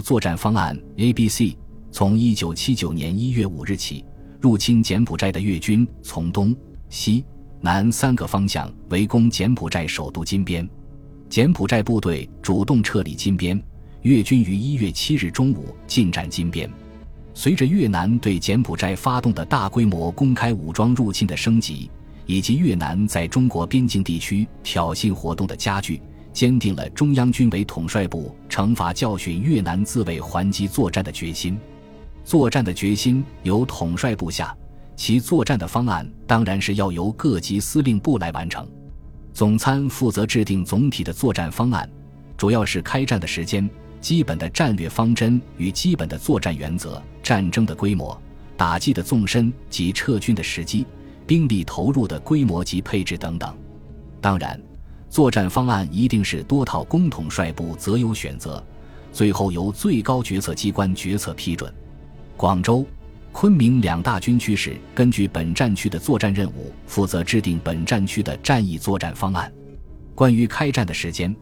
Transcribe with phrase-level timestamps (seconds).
[0.00, 1.56] 作战方案 A、B、C。
[1.92, 4.04] 从一九七九年一月五日起，
[4.40, 6.54] 入侵柬埔寨的越军从东
[6.88, 7.24] 西
[7.60, 10.68] 南三个方向围攻柬埔寨首都金边，
[11.28, 13.60] 柬埔寨部队主动撤离金边，
[14.02, 16.70] 越军于一月七日中午进占金边。
[17.34, 21.90] 随着越南对柬埔寨发动的大规模公开武装入侵的升级，
[22.24, 26.00] 以及越南在中国边境地区挑衅活动的加剧，
[26.32, 31.58] 坚定了中央军委统帅部惩罚教训越南自卫还击作战的决心。
[32.24, 34.56] 作战的决心由统帅部下，
[34.94, 38.68] 其作战的方案当然是要由各级司令部来完成。
[39.32, 41.88] 总参负责制定总体的作战方案，
[42.36, 43.68] 主要是开战的时间、
[44.00, 48.20] 基本的战略方针与基本的作战原则、战争的规模、
[48.56, 50.86] 打击的纵深及撤军的时机、
[51.26, 53.56] 兵力投入的规模及配置等等。
[54.20, 54.60] 当然，
[55.10, 58.64] 作战方案一定是多套公统帅部择优选择，
[59.12, 61.70] 最后由最高决策机关决策批准。
[62.36, 62.86] 广州、
[63.32, 69.52] 昆明两大军区是根据本战区的作战任务，负责制定本战区的战役作战方案。
[70.14, 71.34] 关于开战的时间，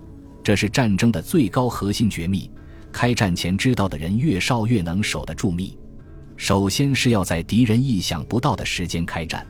[0.43, 2.51] 这是战争的最高核心绝密。
[2.91, 5.77] 开战前知道的人越少，越能守得住密。
[6.39, 9.47] 首先是要在敌人意想不到的时间开战，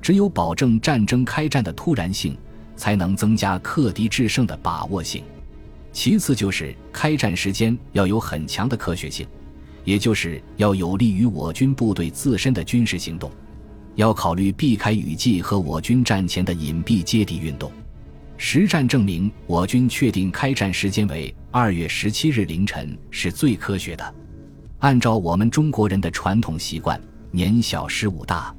[0.00, 2.34] 只有保证战争开战的突然性，
[2.80, 5.22] 才能增加克敌制胜的把握性。
[5.92, 9.26] 其次就是开战时间要有很强的科学性。
[9.84, 13.30] 也就是要有利于我军部队自身的军事行动，
[13.96, 17.70] 要考虑避开雨季和我军战前的隐蔽接敌运动。
[18.36, 24.14] 实战证明，我军确定开战时间为二月十七日凌晨是最科学的。
[24.78, 28.54] 按照我们中国人的传统习惯，年小十五大，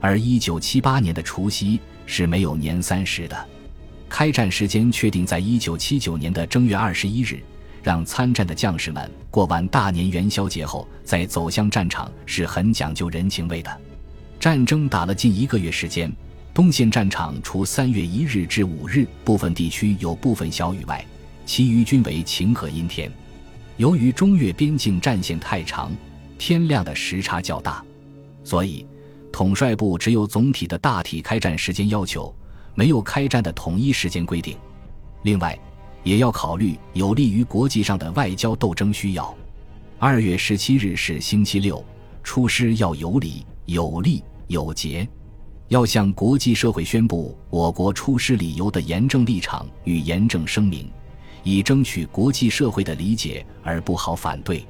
[0.00, 3.48] 而一九七八年的除夕是没有年三十的。
[4.08, 7.42] 开战时间确定在一九七九年的正月二十一日。
[7.82, 13.80] 让参战的将士们过完大年元宵节后再走向战场是很讲究人情味的。
[14.40, 16.10] 战争打了近一个月时间，
[16.54, 21.04] 东线战场除三月一日至五日部分地区有部分小雨外，
[21.44, 23.12] 其余均为晴和阴天。
[23.76, 25.92] 由于中越边境战线太长，
[26.38, 27.84] 天亮的时差较大，
[28.44, 28.86] 所以
[29.30, 32.34] 统帅部只有总体的大体开战时间要求，
[32.74, 34.56] 没有开战的统一时间规定。
[35.22, 35.58] 另外。
[36.04, 39.34] 也要考虑有利于国际上的外交斗争需要。
[39.98, 41.82] 二月十七日是星期六，
[42.22, 45.08] 出师要有理、有利、有节，
[45.68, 50.90] 要向国际社会宣布我国出师理由的严正立场与严正声明，
[51.42, 54.62] 以争取国际社会的理解而不好反对。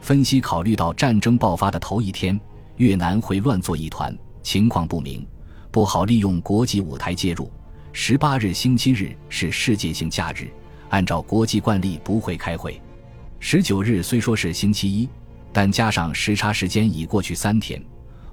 [0.00, 2.38] 分析考虑到战争爆发的头一天，
[2.76, 5.26] 越南会乱作一团，情况不明，
[5.70, 7.50] 不好利用国际舞台介入。
[7.92, 10.48] 十八日星期日是世界性假日。
[10.90, 12.80] 按照国际惯例不会开会。
[13.40, 15.06] 十九日虽说是星期一，
[15.52, 17.78] 但加上时差时间已过去三天，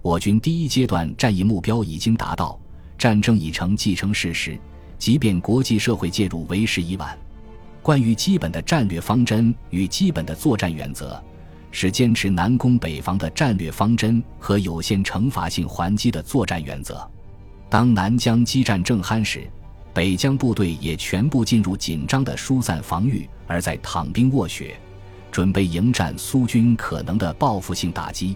[0.01, 2.57] 我军第一阶段战役目标已经达到，
[2.97, 4.57] 战争已成既成事实。
[4.97, 7.17] 即便国际社会介入为时已晚。
[7.81, 11.21] 关于基本的战略方针与基本的作战原则，
[11.71, 17.05] 是坚持南攻北防的战略方针和有限惩罚性还击的作战原则。
[17.69, 19.49] 当南疆激战正酣时。
[19.93, 24.77] 北疆部队也全部进入紧张的疏散防御，而在躺兵卧雪，
[25.31, 28.35] 准备迎战苏军可能的报复性打击。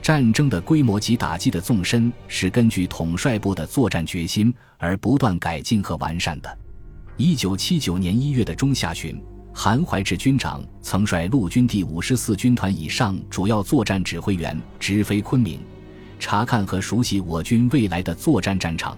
[0.00, 6.58] 战争的规模及打击的纵深是根据统帅部的作战决心而不断改进和完善的。
[7.18, 9.22] 一九七九年一月的中下旬，
[9.52, 15.60] 韩怀志军长曾率陆军第五十四军团以上主要作战指挥员直飞昆明，
[16.18, 18.96] 查看和熟悉我军未来的作战战场。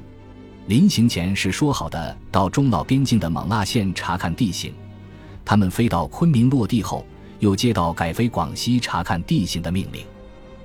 [0.67, 4.73] 临行前是说好的到中老边境的勐腊县查看地形，
[5.45, 7.07] 他们飞到昆明落地后，
[7.39, 10.05] 又接到改飞广西查看地形的命令。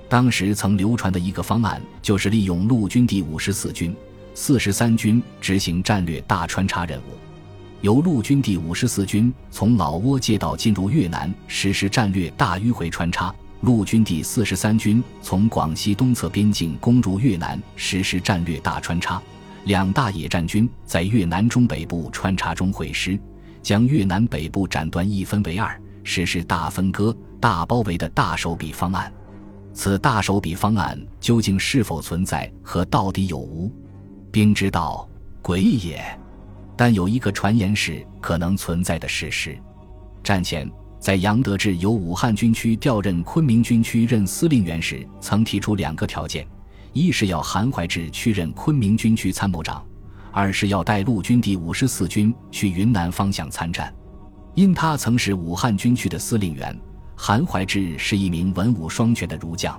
[0.08, 3.96] 当时曾流传的一个方案，就是利用陆军第五十四军、
[4.34, 7.16] 四十三军执行战略大穿插任务，
[7.80, 13.34] 由陆军第五十四军从老挝街道进入越南实施战略大迂回穿插，
[13.64, 19.20] 陆军第四十三军从广西东侧边境攻入越南实施战略大穿插。
[19.64, 23.18] 两大野战军在越南中北部穿插中会师，
[23.62, 29.10] 将越南北部斩断一分为二，实施大分割、大包围的大手笔方案。
[29.72, 33.72] 此大手笔方案究竟是否存在和到底有无，
[34.30, 35.08] 兵之道
[35.42, 36.04] 诡也。
[36.76, 39.58] 但有一个传言是可能存在的事实：
[40.22, 40.70] 战前，
[41.04, 46.48] 在杨得志由武汉军区调任昆明军区任司令员时，曾提出两个条件。
[46.94, 49.84] 一是要韩怀志去任昆明军区参谋长，
[50.32, 53.94] 二是要带陆军第五十四军去云南方向参战。
[54.54, 56.74] 因他曾是武汉军区的司令员，
[57.14, 59.78] 韩怀志是一名文武双全的儒将，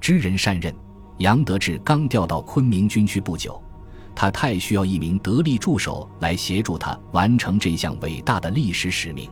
[0.00, 0.72] 知人善任。
[1.18, 3.60] 杨得志刚调到昆明军区不久，
[4.14, 9.28] 他太需要一名得力助手来协助他完成这项伟大的历史使命。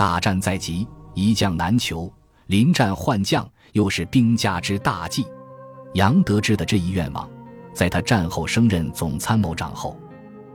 [0.00, 2.10] 大战在即，一将难求，
[2.46, 5.26] 临战换将又是兵家之大忌。
[5.92, 7.28] 杨得志的这一愿望，
[7.74, 10.00] 在他战后升任总参谋长后，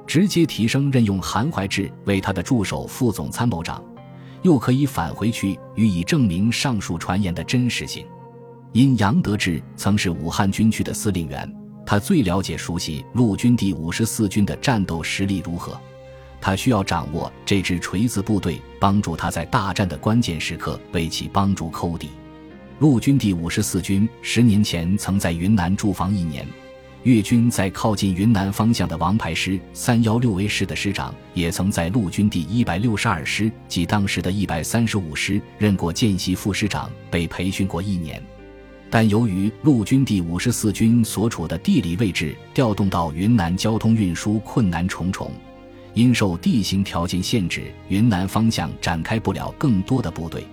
[0.07, 3.83] 直接提升任用韩怀志为他的助手、副总参谋长。
[4.41, 8.03] 又可以返回去予以证明上述传言的真实性。
[8.71, 11.55] 因杨得志曾是武汉军区的司令员，
[11.85, 15.79] 他最了解熟悉陆军第五十四军的战斗实力如何。
[16.39, 22.09] 他需要掌握这支锤子部队，帮助他在大战的关键时刻为其帮助扣底。
[22.79, 26.45] 陆军第五十四军十年前曾在云南驻防一年。
[27.03, 38.19] 粤军在靠近云南方向的王牌师三幺六 A 师的师长，也曾在陆军第一百六十二师及当时的一百三十五师任过见习副师长，被培训过一年。
[38.89, 45.31] 但由于陆军第五十四军所处的地理位置，调动到云南交通运输困难重重，
[45.95, 50.45] 因受地形条件限制，云南方向展开不了更多的部队，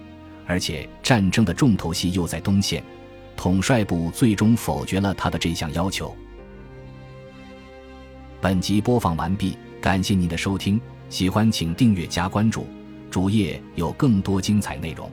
[0.46, 2.82] 而且战争的重头戏又在东线，
[3.36, 6.14] 统帅部最终否决了他的这项要求。
[8.40, 12.66] 本集播放完毕，感谢您的收听，喜欢请订阅加关注，
[13.10, 15.10] 主页有更多精彩内容。